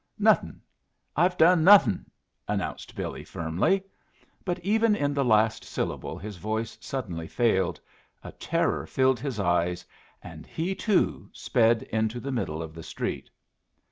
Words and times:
"Nothing; 0.17 0.61
I've 1.15 1.37
done 1.37 1.63
nothing," 1.63 2.05
announced 2.47 2.95
Billy, 2.95 3.23
firmly. 3.23 3.83
But 4.43 4.57
even 4.61 4.95
in 4.95 5.13
the 5.13 5.23
last 5.23 5.63
syllable 5.63 6.17
his 6.17 6.37
voice 6.37 6.75
suddenly 6.81 7.27
failed, 7.27 7.79
a 8.23 8.31
terror 8.31 8.87
filled 8.87 9.19
his 9.19 9.39
eyes, 9.39 9.85
and 10.23 10.47
he, 10.47 10.73
too, 10.73 11.29
sped 11.33 11.83
into 11.83 12.19
the 12.19 12.31
middle 12.31 12.63
of 12.63 12.73
the 12.73 12.81
street. 12.81 13.29